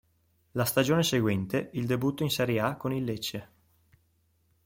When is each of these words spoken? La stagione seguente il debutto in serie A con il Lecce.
La 0.53 0.65
stagione 0.65 1.03
seguente 1.03 1.69
il 1.73 1.85
debutto 1.85 2.23
in 2.23 2.31
serie 2.31 2.59
A 2.59 2.75
con 2.75 2.91
il 2.91 3.03
Lecce. 3.03 3.49